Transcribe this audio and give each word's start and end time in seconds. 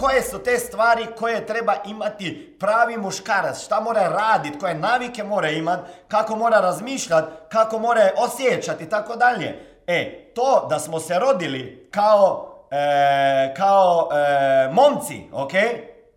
Koje 0.00 0.22
su 0.22 0.38
te 0.38 0.58
stvari 0.58 1.06
koje 1.18 1.46
treba 1.46 1.74
imati 1.86 2.56
pravi 2.60 2.96
muškarac, 2.96 3.64
šta 3.64 3.80
mora 3.80 4.08
raditi, 4.08 4.58
koje 4.58 4.74
navike 4.74 5.24
mora 5.24 5.50
imati, 5.50 5.90
kako 6.08 6.36
mora 6.36 6.60
razmišljati, 6.60 7.32
kako 7.48 7.78
mora 7.78 8.10
osjećati 8.16 8.84
i 8.84 8.88
tako 8.88 9.16
dalje. 9.16 9.78
E, 9.86 10.30
to 10.34 10.66
da 10.70 10.78
smo 10.78 11.00
se 11.00 11.18
rodili 11.18 11.88
kao, 11.90 12.54
e, 12.70 13.54
kao 13.56 14.08
e, 14.12 14.68
momci, 14.72 15.22
ok? 15.32 15.52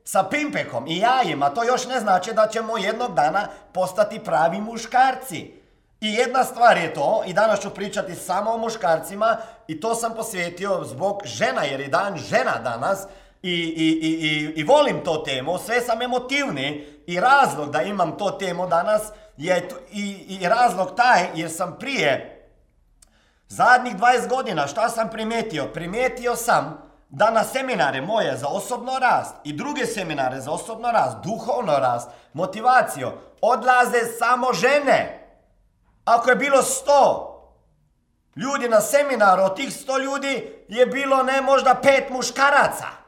Sa 0.04 0.24
pimpekom 0.24 0.88
i 0.88 0.98
jajima, 0.98 1.50
to 1.50 1.64
još 1.64 1.88
ne 1.88 2.00
znači 2.00 2.34
da 2.34 2.48
ćemo 2.48 2.78
jednog 2.78 3.14
dana 3.14 3.48
postati 3.74 4.20
pravi 4.20 4.62
muškarci. 4.62 5.62
I 6.02 6.14
jedna 6.14 6.44
stvar 6.44 6.78
je 6.78 6.94
to, 6.94 7.24
i 7.26 7.34
danas 7.34 7.60
ću 7.60 7.70
pričati 7.70 8.16
samo 8.16 8.52
o 8.52 8.58
muškarcima, 8.58 9.38
i 9.68 9.80
to 9.80 9.96
sam 9.96 10.14
posvetio 10.16 10.84
zbog 10.84 11.22
žena, 11.26 11.64
jer 11.64 11.80
je 11.80 11.88
dan 11.88 12.18
žena 12.18 12.60
danas, 12.64 13.08
i, 13.42 13.52
i, 13.52 13.88
i, 14.02 14.54
i, 14.56 14.64
volim 14.64 15.04
to 15.04 15.18
temu, 15.18 15.58
sve 15.58 15.82
sam 15.82 16.02
emotivni 16.02 16.88
i 17.08 17.20
razlog 17.20 17.72
da 17.72 17.82
imam 17.82 18.18
to 18.18 18.32
temu 18.32 18.68
danas 18.68 19.02
je 19.38 19.70
i, 19.92 20.38
i 20.42 20.48
razlog 20.48 20.96
taj 20.96 21.28
jer 21.36 21.52
sam 21.52 21.78
prije 21.80 22.38
zadnjih 23.48 23.96
20 23.96 24.30
godina 24.30 24.68
šta 24.68 24.90
sam 24.90 25.10
primijetio? 25.10 25.66
Primijetio 25.66 26.36
sam 26.36 26.92
da 27.10 27.32
na 27.32 27.44
seminare 27.44 28.02
moje 28.02 28.38
za 28.38 28.48
osobno 28.48 28.92
rast 29.00 29.36
i 29.44 29.54
druge 29.54 29.86
seminare 29.86 30.42
za 30.42 30.52
osobno 30.52 30.92
rast, 30.92 31.18
duhovno 31.24 31.78
rast, 31.78 32.10
motivaciju, 32.34 33.12
odlaze 33.42 34.00
samo 34.20 34.54
žene. 34.54 35.28
Ako 36.06 36.30
je 36.30 36.36
bilo 36.36 36.58
100 36.58 37.32
ljudi 38.36 38.70
na 38.70 38.82
seminaru, 38.82 39.44
od 39.44 39.56
tih 39.56 39.70
100 39.70 40.04
ljudi 40.04 40.66
je 40.68 40.86
bilo 40.86 41.24
ne 41.24 41.42
možda 41.42 41.76
pet 41.84 42.10
muškaraca. 42.10 43.01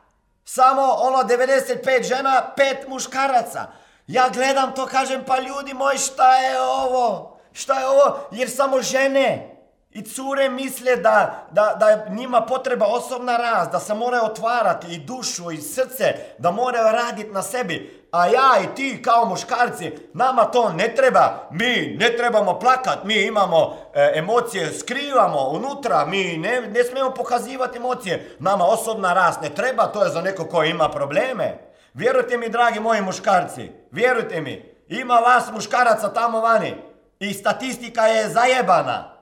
Samo 0.46 0.82
ono 0.82 1.18
95 1.18 2.04
žena, 2.04 2.54
pet 2.56 2.88
muškaraca. 2.88 3.66
Ja 4.08 4.30
gledam 4.34 4.76
to, 4.76 4.86
kažem, 4.86 5.24
pa 5.28 5.40
ljudi 5.40 5.74
moji, 5.74 5.98
šta 5.98 6.38
je 6.38 6.62
ovo? 6.62 7.38
Šta 7.54 7.80
je 7.80 7.88
ovo? 7.88 8.28
Jer 8.32 8.50
samo 8.50 8.82
žene 8.82 9.50
i 9.92 10.02
cure 10.02 10.50
misle 10.50 10.96
da, 10.96 11.48
da, 11.52 11.76
da 11.80 12.06
njima 12.10 12.42
potreba 12.42 12.86
osobna 12.86 13.38
rast, 13.38 13.72
da 13.72 13.80
se 13.80 13.94
moraju 13.94 14.24
otvarati 14.24 14.94
i 14.94 14.98
dušu 14.98 15.52
i 15.52 15.62
srce, 15.62 16.16
da 16.38 16.52
moraju 16.52 16.92
raditi 16.92 17.32
na 17.32 17.42
sebi. 17.42 18.03
A 18.14 18.28
ja 18.28 18.60
i 18.64 18.76
ti 18.76 19.02
kao 19.02 19.26
muškarci, 19.26 19.92
nama 20.14 20.46
to 20.46 20.70
ne 20.70 20.96
treba. 20.96 21.48
Mi 21.52 21.96
ne 22.00 22.18
trebamo 22.18 22.60
plakat, 22.60 23.04
mi 23.04 23.22
imamo 23.22 23.76
e, 23.94 24.12
emocije, 24.16 24.74
skrivamo 24.74 25.50
unutra, 25.50 26.06
mi 26.06 26.38
ne, 26.38 26.62
ne 26.62 26.84
smijemo 26.84 27.14
pokazivati 27.14 27.78
emocije. 27.78 28.36
Nama 28.40 28.66
osobna 28.66 29.14
rast 29.14 29.42
ne 29.42 29.50
treba, 29.50 29.88
to 29.88 30.04
je 30.04 30.10
za 30.10 30.22
neko 30.22 30.46
ko 30.46 30.64
ima 30.64 30.90
probleme. 30.90 31.58
Vjerujte 31.94 32.38
mi, 32.38 32.50
dragi 32.50 32.80
moji 32.80 33.02
muškarci, 33.02 33.72
vjerujte 33.92 34.42
mi, 34.42 34.66
ima 34.88 35.16
vas 35.16 35.52
muškaraca 35.52 36.14
tamo 36.14 36.40
vani 36.40 36.76
i 37.20 37.34
statistika 37.34 38.08
je 38.08 38.30
zajebana. 38.30 39.14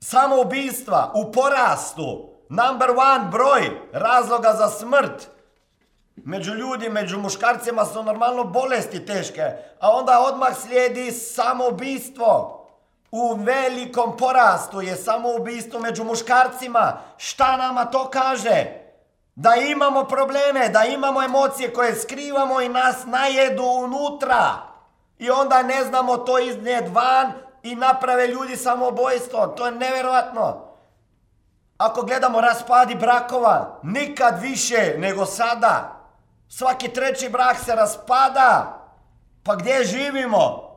Samoubistva 0.00 1.12
u 1.14 1.32
porastu, 1.32 2.30
number 2.48 2.90
one 2.90 3.30
broj 3.30 3.70
razloga 3.92 4.52
za 4.52 4.68
smrt 4.68 5.33
Među 6.16 6.54
ljudi, 6.54 6.88
među 6.88 7.18
muškarcima 7.18 7.84
su 7.84 8.02
normalno 8.02 8.44
bolesti 8.44 9.06
teške, 9.06 9.42
a 9.80 9.90
onda 9.90 10.20
odmah 10.20 10.54
slijedi 10.56 11.12
samoubistvo. 11.12 12.60
U 13.10 13.34
velikom 13.34 14.16
porastu 14.16 14.80
je 14.80 14.96
samoubistvo 14.96 15.80
među 15.80 16.04
muškarcima. 16.04 16.98
Šta 17.16 17.56
nama 17.56 17.84
to 17.84 18.10
kaže? 18.10 18.66
Da 19.34 19.54
imamo 19.54 20.04
probleme, 20.04 20.68
da 20.68 20.84
imamo 20.84 21.22
emocije 21.22 21.72
koje 21.72 21.94
skrivamo 21.94 22.60
i 22.60 22.68
nas 22.68 22.96
najedu 23.06 23.62
unutra. 23.62 24.52
I 25.18 25.30
onda 25.30 25.62
ne 25.62 25.84
znamo 25.84 26.16
to 26.16 26.38
iznijeti 26.38 26.90
van 26.90 27.32
i 27.62 27.74
naprave 27.74 28.26
ljudi 28.26 28.56
samoubojstvo. 28.56 29.46
To 29.46 29.66
je 29.66 29.72
nevjerojatno. 29.72 30.64
Ako 31.78 32.02
gledamo 32.02 32.40
raspadi 32.40 32.94
brakova, 32.94 33.78
nikad 33.82 34.40
više 34.40 34.94
nego 34.98 35.26
sada. 35.26 36.03
Svaki 36.48 36.88
treći 36.88 37.28
brak 37.28 37.56
se 37.64 37.74
raspada. 37.74 38.80
Pa 39.44 39.54
gdje 39.54 39.84
živimo? 39.84 40.70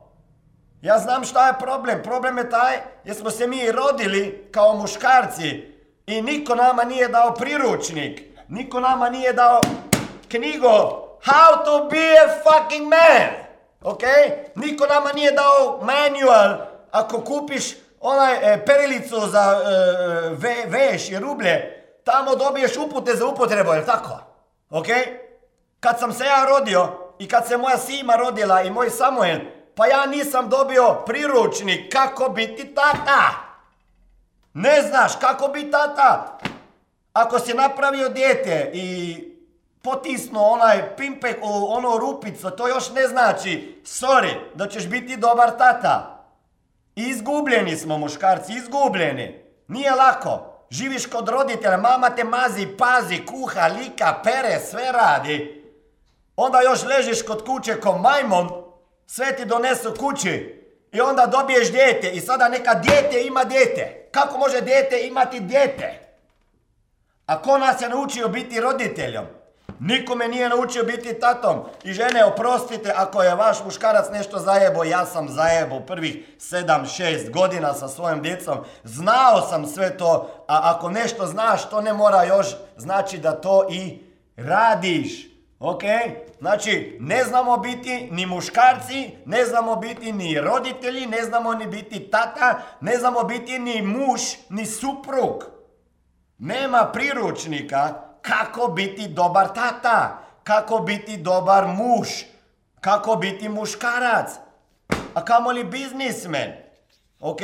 Ja 0.82 0.98
znam 0.98 1.24
šta 1.24 1.46
je 1.46 1.58
problem. 1.58 2.02
Problem 2.02 2.38
je 2.38 2.50
taj 2.50 2.76
jer 3.04 3.16
smo 3.16 3.30
se 3.30 3.46
mi 3.46 3.72
rodili 3.72 4.48
kao 4.52 4.74
muškarci 4.76 5.74
i 6.06 6.22
niko 6.22 6.54
nama 6.54 6.84
nije 6.84 7.08
dao 7.08 7.34
priručnik. 7.34 8.22
Niko 8.48 8.80
nama 8.80 9.10
nije 9.10 9.32
dao 9.32 9.60
knjigu 10.28 11.08
How 11.24 11.64
to 11.64 11.88
be 11.90 12.14
a 12.18 12.28
fucking 12.42 12.88
man. 12.88 13.28
Ok? 13.82 14.02
Niko 14.54 14.86
nama 14.86 15.12
nije 15.12 15.32
dao 15.32 15.80
manual 15.82 16.56
ako 16.90 17.20
kupiš 17.20 17.74
onaj 18.00 18.34
e, 18.34 18.64
perilicu 18.66 19.20
za 19.20 19.60
e, 20.44 20.66
veš 20.66 21.10
i 21.10 21.18
rublje. 21.18 21.84
Tamo 22.04 22.36
dobiješ 22.36 22.76
upute 22.76 23.14
za 23.14 23.26
upotrebu, 23.26 23.72
je 23.72 23.86
tako? 23.86 24.18
Ok? 24.70 24.86
Kad 25.80 25.98
sam 25.98 26.12
se 26.12 26.24
ja 26.24 26.44
rodio 26.44 26.98
i 27.18 27.28
kad 27.28 27.46
se 27.46 27.56
moja 27.56 27.78
Sima 27.78 28.16
rodila 28.16 28.62
i 28.62 28.70
moj 28.70 28.90
Samuel, 28.90 29.38
pa 29.74 29.86
ja 29.86 30.06
nisam 30.06 30.48
dobio 30.48 31.02
priručnik 31.06 31.92
kako 31.92 32.28
biti 32.28 32.74
tata. 32.74 33.48
Ne 34.54 34.82
znaš 34.82 35.12
kako 35.20 35.48
biti 35.48 35.70
tata. 35.70 36.38
Ako 37.12 37.38
si 37.38 37.54
napravio 37.54 38.08
dijete 38.08 38.70
i 38.74 39.18
potisnuo 39.82 40.48
onaj 40.48 40.96
pimpek 40.96 41.36
u 41.42 41.72
ono 41.72 41.98
rupicu, 41.98 42.50
to 42.50 42.68
još 42.68 42.90
ne 42.90 43.08
znači, 43.08 43.82
sorry, 43.84 44.34
da 44.54 44.68
ćeš 44.68 44.86
biti 44.86 45.16
dobar 45.16 45.50
tata. 45.50 46.24
Izgubljeni 46.96 47.76
smo 47.76 47.98
muškarci, 47.98 48.52
izgubljeni. 48.52 49.44
Nije 49.68 49.90
lako. 49.90 50.54
Živiš 50.70 51.06
kod 51.06 51.28
roditelja, 51.28 51.76
mama 51.76 52.10
te 52.10 52.24
mazi, 52.24 52.66
pazi, 52.78 53.26
kuha, 53.26 53.66
lika, 53.66 54.20
pere, 54.24 54.60
sve 54.70 54.92
radi. 54.92 55.57
Onda 56.40 56.60
još 56.60 56.82
ležiš 56.82 57.22
kod 57.22 57.44
kuće 57.44 57.80
ko 57.80 57.98
majmon, 57.98 58.48
sve 59.06 59.36
ti 59.36 59.44
donesu 59.44 59.94
kući 59.98 60.64
i 60.92 61.00
onda 61.00 61.26
dobiješ 61.26 61.72
dijete 61.72 62.10
i 62.10 62.20
sada 62.20 62.48
neka 62.48 62.74
dijete 62.74 63.22
ima 63.26 63.44
dijete. 63.44 64.08
Kako 64.10 64.38
može 64.38 64.60
dijete 64.60 65.06
imati 65.06 65.40
dijete? 65.40 66.16
A 67.26 67.42
ko 67.42 67.58
nas 67.58 67.82
je 67.82 67.88
naučio 67.88 68.28
biti 68.28 68.60
roditeljom? 68.60 69.24
Niko 69.80 70.14
me 70.14 70.28
nije 70.28 70.48
naučio 70.48 70.84
biti 70.84 71.20
tatom. 71.20 71.56
I 71.84 71.92
žene, 71.92 72.24
oprostite 72.24 72.92
ako 72.96 73.22
je 73.22 73.34
vaš 73.34 73.64
muškarac 73.64 74.06
nešto 74.12 74.38
zajebo, 74.38 74.84
ja 74.84 75.06
sam 75.06 75.28
zajebo 75.28 75.80
prvih 75.80 76.16
7-6 76.38 77.30
godina 77.30 77.74
sa 77.74 77.88
svojom 77.88 78.22
djecom. 78.22 78.58
Znao 78.84 79.40
sam 79.40 79.66
sve 79.66 79.96
to, 79.96 80.30
a 80.48 80.74
ako 80.74 80.90
nešto 80.90 81.26
znaš, 81.26 81.70
to 81.70 81.80
ne 81.80 81.92
mora 81.92 82.24
još 82.24 82.46
znači 82.76 83.18
da 83.18 83.40
to 83.40 83.66
i 83.70 83.98
radiš. 84.36 85.37
Ok? 85.60 85.82
Znači, 86.38 86.96
ne 87.00 87.24
znamo 87.24 87.56
biti 87.56 88.08
ni 88.10 88.26
muškarci, 88.26 89.10
ne 89.24 89.44
znamo 89.44 89.76
biti 89.76 90.12
ni 90.12 90.40
roditelji, 90.40 91.06
ne 91.06 91.22
znamo 91.22 91.54
ni 91.54 91.66
biti 91.66 92.10
tata, 92.10 92.62
ne 92.80 92.96
znamo 92.96 93.22
biti 93.22 93.58
ni 93.58 93.82
muž, 93.82 94.20
ni 94.48 94.66
suprug. 94.66 95.44
Nema 96.38 96.90
priručnika 96.92 97.94
kako 98.22 98.68
biti 98.68 99.08
dobar 99.08 99.48
tata, 99.54 100.18
kako 100.44 100.78
biti 100.78 101.16
dobar 101.16 101.66
muž, 101.66 102.08
kako 102.80 103.16
biti 103.16 103.48
muškarac, 103.48 104.30
a 105.14 105.24
kamoli 105.24 105.64
biznismen. 105.64 106.52
Ok? 107.20 107.40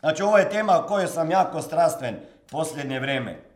Znači, 0.00 0.22
ovo 0.22 0.38
je 0.38 0.50
tema 0.50 0.78
o 0.78 0.86
kojoj 0.86 1.06
sam 1.06 1.30
jako 1.30 1.62
strastven 1.62 2.20
posljednje 2.50 3.00
vrijeme. 3.00 3.49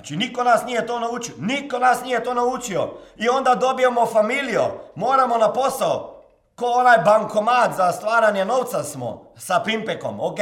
Znači, 0.00 0.16
niko 0.16 0.44
nas 0.44 0.64
nije 0.64 0.86
to 0.86 1.00
naučio. 1.00 1.34
Niko 1.38 1.78
nas 1.78 2.02
nije 2.02 2.24
to 2.24 2.34
naučio. 2.34 2.90
I 3.16 3.28
onda 3.28 3.54
dobijemo 3.54 4.06
familiju. 4.06 4.62
Moramo 4.94 5.38
na 5.38 5.52
posao. 5.52 6.22
Ko 6.54 6.66
onaj 6.66 6.98
bankomat 6.98 7.76
za 7.76 7.92
stvaranje 7.92 8.44
novca 8.44 8.82
smo. 8.82 9.32
Sa 9.36 9.62
pimpekom, 9.64 10.20
ok? 10.20 10.38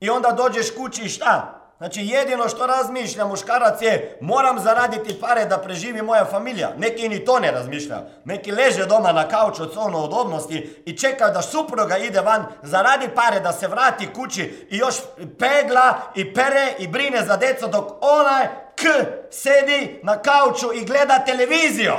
I 0.00 0.10
onda 0.10 0.30
dođeš 0.30 0.74
kući 0.76 1.02
i 1.02 1.08
šta? 1.08 1.59
Znači 1.80 2.00
jedino 2.06 2.48
što 2.48 2.66
razmišlja 2.66 3.24
muškarac 3.24 3.82
je 3.82 4.18
moram 4.20 4.58
zaraditi 4.58 5.20
pare 5.20 5.44
da 5.44 5.58
preživi 5.58 6.02
moja 6.02 6.24
familija. 6.24 6.72
Neki 6.78 7.08
ni 7.08 7.24
to 7.24 7.38
ne 7.38 7.50
razmišlja. 7.50 8.00
Neki 8.24 8.52
leže 8.52 8.86
doma 8.86 9.12
na 9.12 9.28
kauču 9.28 9.62
od 9.62 9.72
svojno 9.72 9.98
odobnosti 9.98 10.82
i 10.86 10.98
čeka 10.98 11.30
da 11.30 11.42
supruga 11.42 11.98
ide 11.98 12.20
van, 12.20 12.46
zaradi 12.62 13.08
pare 13.14 13.40
da 13.40 13.52
se 13.52 13.68
vrati 13.68 14.12
kući 14.12 14.66
i 14.70 14.76
još 14.76 14.94
pegla 15.38 16.00
i 16.14 16.34
pere 16.34 16.74
i 16.78 16.86
brine 16.86 17.24
za 17.24 17.36
deco 17.36 17.66
dok 17.66 17.92
onaj 18.00 18.46
k 18.76 18.84
sedi 19.30 20.00
na 20.02 20.22
kauču 20.22 20.72
i 20.74 20.84
gleda 20.84 21.18
televiziju. 21.18 21.94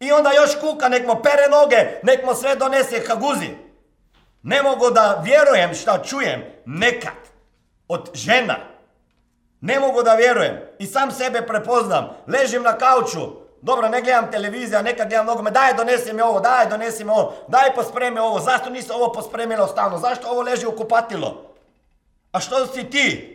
I 0.00 0.12
onda 0.12 0.30
još 0.32 0.50
kuka, 0.60 0.88
nek 0.88 1.06
mu 1.06 1.22
pere 1.22 1.48
noge, 1.50 2.00
nek 2.02 2.24
mu 2.24 2.34
sve 2.34 2.56
donese 2.56 3.04
kaguzi. 3.04 3.48
Ne 4.42 4.62
mogu 4.62 4.90
da 4.90 5.22
vjerujem 5.24 5.74
šta 5.74 6.02
čujem 6.02 6.44
nekad 6.66 7.14
od 7.88 8.10
žena. 8.14 8.75
Ne 9.60 9.80
mogu 9.80 10.02
da 10.02 10.14
vjerujem. 10.14 10.60
I 10.78 10.86
sam 10.86 11.10
sebe 11.10 11.46
prepoznam. 11.46 12.08
Ležim 12.26 12.62
na 12.62 12.78
kauču. 12.78 13.46
Dobro, 13.62 13.88
ne 13.88 14.02
gledam 14.02 14.30
televizija, 14.30 14.82
nekad 14.82 15.08
gledam 15.08 15.26
nogome. 15.26 15.50
Daj, 15.50 15.74
donesi 15.74 16.12
mi 16.12 16.22
ovo, 16.22 16.40
daj, 16.40 16.66
donesi 16.66 17.04
mi 17.04 17.10
ovo. 17.10 17.34
Daj, 17.48 17.74
pospremi 17.74 18.18
ovo. 18.18 18.40
Zašto 18.40 18.70
nisi 18.70 18.92
ovo 18.92 19.12
pospremilo 19.12 19.66
stano? 19.66 19.98
Zašto 19.98 20.28
ovo 20.28 20.42
leži 20.42 20.66
u 20.66 20.76
kupatilo? 20.76 21.54
A 22.32 22.40
što 22.40 22.66
si 22.66 22.90
ti? 22.90 23.32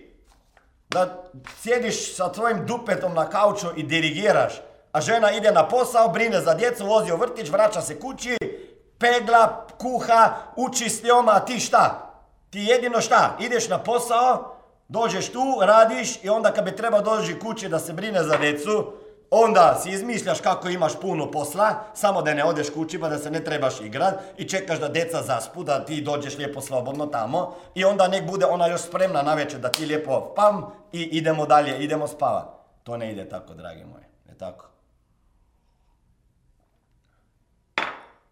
Da 0.89 1.23
sjediš 1.61 2.15
sa 2.15 2.31
tvojim 2.31 2.65
dupetom 2.65 3.13
na 3.13 3.29
kauču 3.29 3.67
i 3.75 3.83
dirigiraš. 3.83 4.53
A 4.91 5.01
žena 5.01 5.31
ide 5.31 5.51
na 5.51 5.67
posao, 5.67 6.07
brine 6.07 6.41
za 6.41 6.53
djecu, 6.53 6.85
vozi 6.85 7.11
u 7.11 7.17
vrtić, 7.17 7.49
vraća 7.49 7.81
se 7.81 7.99
kući, 7.99 8.37
pegla, 8.99 9.67
kuha, 9.77 10.33
uči 10.55 10.89
s 10.89 11.03
njoma, 11.03 11.31
a 11.31 11.45
ti 11.45 11.59
šta? 11.59 12.11
Ti 12.49 12.59
jedino 12.59 13.01
šta? 13.01 13.37
Ideš 13.39 13.69
na 13.69 13.83
posao, 13.83 14.55
dođeš 14.91 15.31
tu, 15.31 15.59
radiš 15.61 16.23
i 16.23 16.29
onda 16.29 16.51
kad 16.51 16.65
bi 16.65 16.75
trebao 16.75 17.01
doći 17.01 17.39
kući 17.39 17.69
da 17.69 17.79
se 17.79 17.93
brine 17.93 18.23
za 18.23 18.37
djecu, 18.37 18.93
onda 19.29 19.79
si 19.83 19.89
izmišljaš 19.89 20.41
kako 20.41 20.69
imaš 20.69 20.99
puno 21.01 21.31
posla, 21.31 21.83
samo 21.93 22.21
da 22.21 22.33
ne 22.33 22.43
odeš 22.43 22.69
kući 22.69 22.99
pa 22.99 23.09
da 23.09 23.17
se 23.17 23.31
ne 23.31 23.43
trebaš 23.43 23.81
igrat 23.81 24.13
i 24.37 24.49
čekaš 24.49 24.79
da 24.79 24.87
deca 24.87 25.21
zaspu, 25.21 25.63
da 25.63 25.85
ti 25.85 26.01
dođeš 26.01 26.37
lijepo 26.37 26.61
slobodno 26.61 27.05
tamo 27.05 27.55
i 27.75 27.85
onda 27.85 28.07
nek 28.07 28.27
bude 28.27 28.45
ona 28.45 28.67
još 28.67 28.81
spremna 28.81 29.21
na 29.21 29.33
večer 29.33 29.59
da 29.59 29.69
ti 29.69 29.85
lijepo 29.85 30.33
pam 30.35 30.65
i 30.91 31.01
idemo 31.01 31.45
dalje, 31.45 31.83
idemo 31.83 32.07
spavat. 32.07 32.45
To 32.83 32.97
ne 32.97 33.11
ide 33.11 33.29
tako, 33.29 33.53
dragi 33.53 33.83
moji, 33.83 34.05
ne 34.27 34.33
tako. 34.37 34.65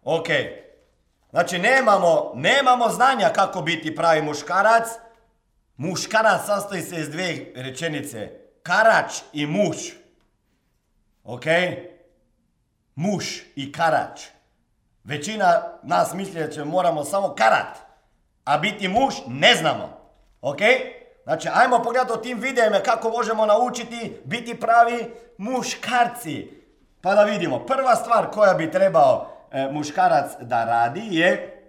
Ok, 0.04 0.26
znači 1.30 1.58
nemamo, 1.58 2.32
nemamo 2.34 2.88
znanja 2.88 3.28
kako 3.34 3.62
biti 3.62 3.96
pravi 3.96 4.22
muškarac. 4.22 4.88
Muškarac 5.80 6.46
sastoji 6.46 6.82
se 6.82 6.96
iz 6.96 7.10
dvije 7.10 7.52
rečenice. 7.56 8.30
Karač 8.62 9.12
i 9.32 9.46
muš. 9.46 9.76
Ok? 11.24 11.44
Muš 12.94 13.24
i 13.56 13.72
karač. 13.72 14.20
Većina 15.04 15.62
nas 15.82 16.14
misli 16.14 16.40
da 16.40 16.50
će 16.50 16.64
moramo 16.64 17.04
samo 17.04 17.34
karat. 17.34 17.76
A 18.44 18.58
biti 18.58 18.88
muš 18.88 19.14
ne 19.26 19.54
znamo. 19.54 20.12
Ok? 20.40 20.58
Znači, 21.24 21.48
ajmo 21.54 21.82
pogledati 21.82 22.12
o 22.12 22.16
tim 22.16 22.38
videima 22.38 22.78
kako 22.84 23.10
možemo 23.10 23.46
naučiti 23.46 24.20
biti 24.24 24.60
pravi 24.60 25.14
muškarci. 25.38 26.48
Pa 27.00 27.14
da 27.14 27.24
vidimo. 27.24 27.66
Prva 27.66 27.96
stvar 27.96 28.30
koja 28.30 28.54
bi 28.54 28.70
trebao 28.70 29.40
E, 29.50 29.68
muškarac 29.72 30.30
da 30.40 30.64
radi 30.64 31.08
je 31.10 31.62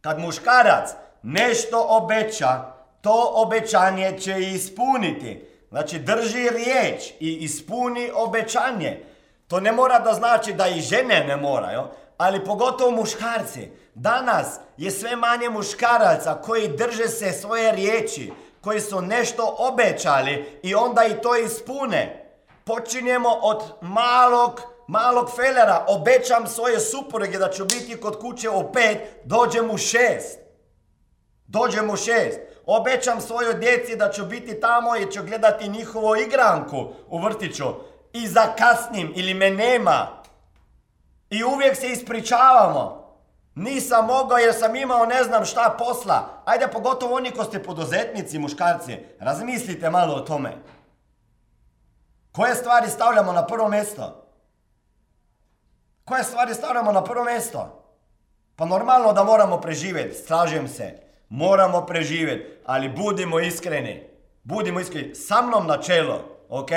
kad 0.00 0.18
muškarac 0.18 0.90
nešto 1.22 1.86
obeća, 1.88 2.72
to 3.00 3.32
obećanje 3.34 4.18
će 4.18 4.40
ispuniti. 4.40 5.46
Znači 5.70 5.98
drži 5.98 6.48
riječ 6.48 7.10
i 7.20 7.32
ispuni 7.34 8.10
obećanje. 8.14 9.04
To 9.48 9.60
ne 9.60 9.72
mora 9.72 9.98
da 9.98 10.12
znači 10.12 10.52
da 10.52 10.68
i 10.68 10.80
žene 10.80 11.24
ne 11.24 11.36
moraju, 11.36 11.82
ali 12.16 12.44
pogotovo 12.44 12.90
muškarci. 12.90 13.68
Danas 13.94 14.60
je 14.76 14.90
sve 14.90 15.16
manje 15.16 15.48
muškaraca 15.48 16.34
koji 16.42 16.68
drže 16.68 17.08
se 17.08 17.32
svoje 17.32 17.72
riječi, 17.72 18.32
koji 18.60 18.80
su 18.80 19.02
nešto 19.02 19.56
obećali 19.58 20.60
i 20.62 20.74
onda 20.74 21.04
i 21.04 21.22
to 21.22 21.36
ispune. 21.36 22.26
Počinjemo 22.64 23.28
od 23.28 23.62
malog 23.80 24.60
malog 24.90 25.30
felera, 25.36 25.84
obećam 25.88 26.46
svoje 26.46 26.80
supruge 26.80 27.38
da 27.38 27.50
ću 27.50 27.64
biti 27.64 28.00
kod 28.00 28.18
kuće 28.18 28.50
u 28.50 28.72
pet, 28.72 28.98
dođem 29.24 29.70
u 29.70 29.78
šest. 29.78 30.38
Dođem 31.46 31.90
u 31.90 31.96
šest. 31.96 32.40
Obećam 32.66 33.20
svojoj 33.20 33.54
djeci 33.54 33.96
da 33.96 34.10
ću 34.10 34.26
biti 34.26 34.60
tamo 34.60 34.96
i 34.96 35.12
ću 35.12 35.22
gledati 35.22 35.68
njihovu 35.68 36.16
igranku 36.16 36.88
u 37.08 37.18
vrtiću. 37.18 37.64
I 38.12 38.26
zakasnim 38.28 39.12
ili 39.16 39.34
me 39.34 39.50
nema. 39.50 40.06
I 41.30 41.44
uvijek 41.44 41.76
se 41.76 41.88
ispričavamo. 41.88 43.00
Nisam 43.54 44.06
mogao 44.06 44.38
jer 44.38 44.54
sam 44.54 44.76
imao 44.76 45.06
ne 45.06 45.24
znam 45.24 45.44
šta 45.44 45.76
posla. 45.78 46.42
Ajde 46.44 46.68
pogotovo 46.68 47.16
oni 47.16 47.30
ko 47.30 47.44
ste 47.44 47.62
poduzetnici, 47.62 48.38
muškarci. 48.38 48.98
Razmislite 49.20 49.90
malo 49.90 50.14
o 50.14 50.20
tome. 50.20 50.56
Koje 52.32 52.54
stvari 52.54 52.88
stavljamo 52.88 53.32
na 53.32 53.46
prvo 53.46 53.68
mjesto? 53.68 54.26
Koje 56.04 56.24
stvari 56.24 56.54
stavljamo 56.54 56.92
na 56.92 57.04
prvo 57.04 57.24
mjesto? 57.24 57.84
Pa 58.56 58.64
normalno 58.64 59.12
da 59.12 59.24
moramo 59.24 59.60
preživjeti, 59.60 60.18
slažem 60.26 60.68
se. 60.68 61.09
Moramo 61.30 61.86
preživjeti, 61.86 62.58
ali 62.66 62.88
budimo 62.88 63.40
iskreni. 63.40 64.02
Budimo 64.42 64.80
iskreni. 64.80 65.14
Sa 65.14 65.42
mnom 65.42 65.66
na 65.66 65.82
čelo, 65.82 66.24
ok? 66.48 66.70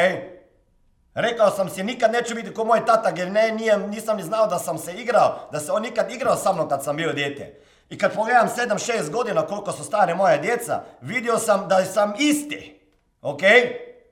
Rekao 1.14 1.52
sam 1.52 1.70
si 1.70 1.84
nikad 1.84 2.12
neću 2.12 2.36
biti 2.36 2.54
ko 2.54 2.64
moj 2.64 2.86
tata 2.86 3.12
jer 3.18 3.32
ne, 3.32 3.52
nije, 3.52 3.78
nisam 3.78 4.18
ni 4.18 4.24
znao 4.24 4.48
da 4.48 4.60
sam 4.60 4.78
se 4.78 4.94
igrao, 4.94 5.50
da 5.52 5.60
se 5.60 5.72
on 5.72 5.82
nikad 5.82 6.12
igrao 6.12 6.36
sa 6.36 6.54
mnom 6.54 6.70
kad 6.70 6.84
sam 6.84 6.96
bio 6.96 7.14
dijete. 7.14 7.60
I 7.90 7.98
kad 7.98 8.16
pogledam 8.16 8.48
7-6 8.48 9.12
godina 9.12 9.42
koliko 9.42 9.72
su 9.72 9.84
stare 9.84 10.16
moje 10.16 10.38
djeca, 10.38 10.84
vidio 11.02 11.38
sam 11.38 11.68
da 11.68 11.86
sam 11.86 12.14
isti. 12.20 12.82
Ok? 13.22 13.42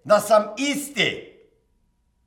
Da 0.03 0.19
sam 0.19 0.43
isti. 0.57 1.37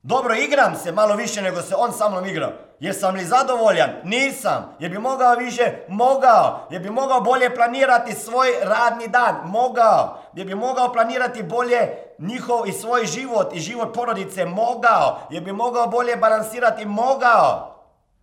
Dobro, 0.03 0.35
igram 0.35 0.75
se 0.75 0.91
malo 0.91 1.15
više 1.15 1.41
nego 1.41 1.61
se 1.61 1.75
on 1.77 1.93
sa 1.93 2.09
mnom 2.09 2.25
igrao. 2.25 2.51
Jesam 2.79 3.15
li 3.15 3.25
zadovoljan? 3.25 3.89
Nisam. 4.03 4.75
Je 4.79 4.89
bi 4.89 4.99
mogao 4.99 5.35
više? 5.35 5.73
Mogao. 5.87 6.67
Je 6.69 6.79
bi 6.79 6.89
mogao 6.89 7.21
bolje 7.21 7.55
planirati 7.55 8.13
svoj 8.13 8.47
radni 8.61 9.07
dan? 9.07 9.35
Mogao. 9.45 10.17
Je 10.33 10.45
bi 10.45 10.55
mogao 10.55 10.93
planirati 10.93 11.43
bolje 11.43 11.89
njihov 12.19 12.67
i 12.67 12.71
svoj 12.71 13.05
život 13.05 13.53
i 13.53 13.59
život 13.59 13.93
porodice? 13.93 14.45
Mogao. 14.45 15.19
Je 15.29 15.41
bi 15.41 15.51
mogao 15.51 15.87
bolje 15.87 16.15
balansirati? 16.15 16.85
Mogao. 16.85 17.75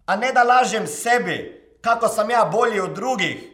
A 0.07 0.17
ne 0.17 0.33
da 0.33 0.43
lažem 0.43 0.87
sebi 0.87 1.63
kako 1.81 2.09
sam 2.09 2.31
ja 2.31 2.45
bolji 2.53 2.81
od 2.81 2.91
drugih. 2.91 3.53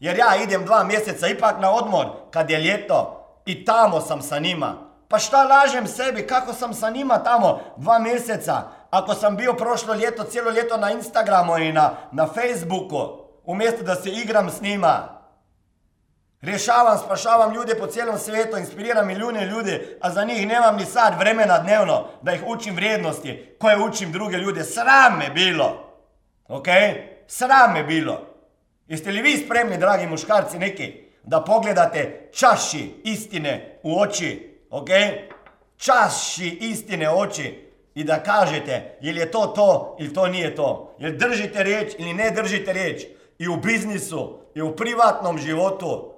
Jer 0.00 0.18
ja 0.18 0.36
idem 0.42 0.64
dva 0.64 0.84
mjeseca 0.84 1.26
ipak 1.26 1.54
na 1.60 1.72
odmor 1.72 2.06
kad 2.30 2.50
je 2.50 2.58
ljeto 2.58 3.26
i 3.46 3.64
tamo 3.64 4.00
sam 4.00 4.22
sa 4.22 4.38
njima. 4.38 4.74
Pa 5.08 5.18
šta 5.18 5.44
lažem 5.44 5.86
sebi 5.86 6.26
kako 6.26 6.52
sam 6.52 6.74
sa 6.74 6.90
njima 6.90 7.18
tamo 7.18 7.60
dva 7.76 7.98
mjeseca? 7.98 8.62
Ako 8.90 9.14
sam 9.14 9.36
bio 9.36 9.52
prošlo 9.52 9.94
ljeto, 9.94 10.24
cijelo 10.24 10.50
ljeto 10.50 10.76
na 10.76 10.90
Instagramu 10.90 11.58
i 11.58 11.72
na, 11.72 11.96
na 12.12 12.26
Facebooku, 12.26 13.18
umjesto 13.44 13.82
da 13.82 13.94
se 13.94 14.10
igram 14.10 14.50
s 14.50 14.60
njima. 14.60 15.20
Rješavam, 16.42 16.98
spašavam 16.98 17.54
ljude 17.54 17.74
po 17.74 17.86
cijelom 17.86 18.18
svijetu, 18.18 18.56
inspiriram 18.56 19.06
milijune 19.06 19.46
ljude, 19.46 19.98
a 20.00 20.10
za 20.10 20.24
njih 20.24 20.46
nemam 20.46 20.76
ni 20.76 20.84
sad 20.84 21.18
vremena 21.18 21.58
dnevno 21.58 22.06
da 22.22 22.32
ih 22.32 22.42
učim 22.46 22.74
vrijednosti 22.74 23.56
koje 23.58 23.82
učim 23.82 24.12
druge 24.12 24.36
ljude. 24.36 24.64
Sram 24.64 25.18
me 25.18 25.30
bilo. 25.30 25.94
Ok? 26.48 26.66
Sram 27.26 27.72
me 27.72 27.84
bilo. 27.84 28.20
Jeste 28.86 29.10
li 29.10 29.22
vi 29.22 29.36
spremni, 29.36 29.78
dragi 29.78 30.06
muškarci, 30.06 30.58
neki, 30.58 31.04
da 31.22 31.40
pogledate 31.40 32.30
čaši 32.32 33.00
istine 33.04 33.78
u 33.82 34.00
oči? 34.00 34.60
Ok? 34.70 34.88
Čaši 35.76 36.48
istine 36.60 37.10
u 37.10 37.18
oči 37.18 37.69
i 38.00 38.04
da 38.04 38.22
kažete 38.22 38.98
jel 39.00 39.16
je 39.16 39.30
to 39.30 39.46
to 39.46 39.96
ili 39.98 40.14
to 40.14 40.26
nije 40.26 40.54
to. 40.56 40.94
Jel 40.98 41.12
držite 41.12 41.62
riječ 41.62 41.92
ili 41.98 42.14
ne 42.14 42.30
držite 42.30 42.72
riječ. 42.72 43.02
I 43.38 43.48
u 43.48 43.56
biznisu, 43.56 44.38
i 44.54 44.62
u 44.62 44.76
privatnom 44.76 45.38
životu. 45.38 46.14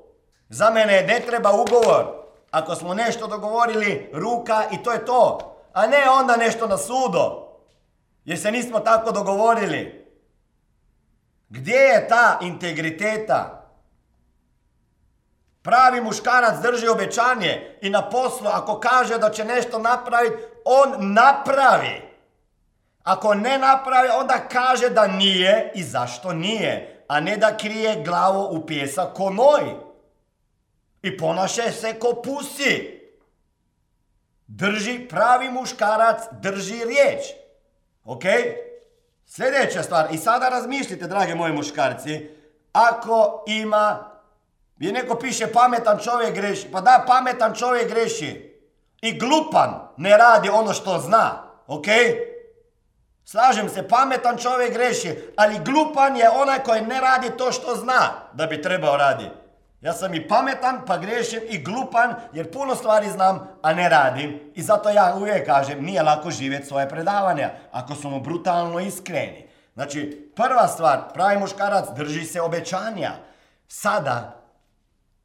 Za 0.49 0.71
mene 0.71 1.03
ne 1.03 1.21
treba 1.27 1.53
ugovor. 1.53 2.07
Ako 2.51 2.75
smo 2.75 2.95
nešto 2.95 3.27
dogovorili, 3.27 4.11
ruka 4.13 4.65
i 4.73 4.83
to 4.83 4.93
je 4.93 5.05
to. 5.05 5.39
A 5.73 5.87
ne 5.87 6.11
onda 6.21 6.37
nešto 6.37 6.67
na 6.67 6.79
sudu. 6.79 7.43
Jer 8.25 8.39
se 8.39 8.51
nismo 8.51 8.81
tako 8.81 9.13
dogovorili. 9.13 10.07
Gdje 11.49 11.77
je 11.77 12.09
ta 12.09 12.39
integriteta? 12.43 13.69
Pravi 15.63 16.01
muškarac 16.01 16.63
drži 16.63 16.89
obećanje 16.89 17.79
i 17.81 17.91
na 17.91 18.09
poslu 18.09 18.47
ako 18.47 18.81
kaže 18.81 19.19
da 19.19 19.31
će 19.31 19.45
nešto 19.45 19.79
napraviti, 19.79 20.52
on 20.65 21.13
napravi. 21.13 22.03
Ako 23.03 23.35
ne 23.35 23.59
napravi, 23.59 24.09
onda 24.09 24.49
kaže 24.49 24.89
da 24.89 25.07
nije 25.07 25.73
i 25.75 25.83
zašto 25.83 26.33
nije, 26.33 27.05
a 27.09 27.21
ne 27.21 27.37
da 27.37 27.57
krije 27.57 28.03
glavu 28.05 28.57
u 28.57 28.67
pjesak 28.67 29.13
ko 29.15 29.31
noj. 29.31 29.75
I 31.03 31.17
ponaše 31.17 31.71
se 31.71 31.99
ko 31.99 32.23
pusi. 32.25 33.03
drži, 34.47 35.09
pravi 35.09 35.51
muškarac 35.51 36.23
drži 36.31 36.85
riječ. 36.85 37.23
Ok? 38.05 38.23
Sljedeća 39.27 39.83
stvar, 39.83 40.07
i 40.15 40.19
sada 40.19 40.49
razmišljite, 40.49 41.07
drage 41.07 41.35
moji 41.35 41.53
muškarci, 41.53 42.29
ako 42.73 43.45
ima, 43.47 44.11
gdje 44.77 44.93
neko 44.93 45.19
piše 45.19 45.53
pametan 45.53 45.99
čovjek 45.99 46.35
greši, 46.35 46.69
pa 46.73 46.81
da, 46.81 47.05
pametan 47.07 47.55
čovjek 47.55 47.89
greši. 47.89 48.52
I 49.03 49.19
glupan 49.19 49.89
ne 49.97 50.17
radi 50.17 50.49
ono 50.49 50.73
što 50.73 50.99
zna, 50.99 51.43
ok? 51.67 51.87
Slažem 53.25 53.69
se, 53.69 53.89
pametan 53.89 54.39
čovjek 54.39 54.73
greši, 54.73 55.17
ali 55.37 55.61
glupan 55.65 56.17
je 56.17 56.31
onaj 56.31 56.59
koji 56.59 56.81
ne 56.81 57.01
radi 57.01 57.31
to 57.39 57.53
što 57.53 57.77
zna 57.77 58.11
da 58.33 58.47
bi 58.47 58.63
trebao 58.63 58.97
raditi. 58.97 59.43
Ja 59.81 59.93
sam 59.93 60.15
i 60.15 60.29
pametan, 60.29 60.81
pa 60.87 60.99
grešim 60.99 61.41
i 61.49 61.63
glupan, 61.63 62.15
jer 62.33 62.53
puno 62.53 62.75
stvari 62.75 63.11
znam, 63.11 63.49
a 63.63 63.73
ne 63.73 63.89
radim. 63.89 64.41
I 64.55 64.63
zato 64.63 64.91
ja 64.91 65.15
uvijek 65.17 65.47
kažem, 65.47 65.85
nije 65.85 66.03
lako 66.03 66.31
živjeti 66.31 66.67
svoje 66.67 66.89
predavanja, 66.89 67.51
ako 67.73 67.95
smo 67.95 68.21
brutalno 68.21 68.81
iskreni. 68.81 69.49
Znači, 69.75 70.33
prva 70.37 70.69
stvar, 70.69 70.99
pravi 71.15 71.39
muškarac 71.39 71.85
drži 71.97 72.25
se 72.25 72.41
obećanja. 72.41 73.11
Sada, 73.69 74.43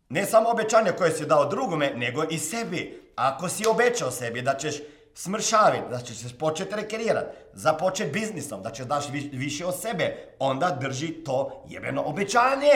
ne 0.10 0.26
samo 0.26 0.50
obećanja 0.50 0.92
koje 0.92 1.12
si 1.12 1.26
dao 1.26 1.46
drugome, 1.46 1.92
nego 1.96 2.24
i 2.30 2.38
sebi. 2.38 3.07
Ako 3.18 3.50
si 3.50 3.68
obećao 3.68 4.12
sebi 4.12 4.42
da 4.42 4.54
ćeš 4.54 4.76
smršaviti, 5.14 5.90
da 5.90 6.00
ćeš 6.00 6.18
početi 6.40 6.76
rekerirati, 6.76 7.38
započeti 7.54 8.12
biznisom, 8.12 8.64
da 8.64 8.72
ćeš 8.72 8.86
daš 8.86 9.06
više 9.32 9.66
od 9.66 9.80
sebe, 9.82 10.36
onda 10.40 10.78
drži 10.82 11.08
to 11.08 11.64
jebeno 11.68 12.02
obećanje. 12.06 12.74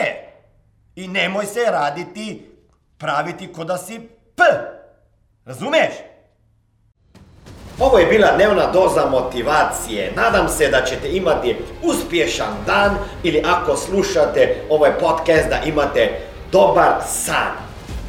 I 0.96 1.08
nemoj 1.08 1.46
se 1.46 1.60
raditi, 1.70 2.50
praviti 2.98 3.52
ko 3.52 3.64
da 3.64 3.78
si 3.78 4.00
P. 4.36 4.42
Razumeš? 5.44 5.90
Ovo 7.78 7.98
je 7.98 8.06
bila 8.06 8.36
dnevna 8.36 8.70
doza 8.72 9.06
motivacije. 9.10 10.12
Nadam 10.16 10.48
se 10.48 10.68
da 10.68 10.84
ćete 10.84 11.16
imati 11.16 11.56
uspješan 11.82 12.54
dan 12.66 12.96
ili 13.22 13.42
ako 13.46 13.76
slušate 13.76 14.56
ovaj 14.70 14.98
podcast 14.98 15.48
da 15.48 15.60
imate 15.66 16.20
dobar 16.52 16.92
san. 17.06 17.61